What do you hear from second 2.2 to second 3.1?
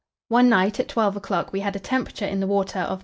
in the water of 34.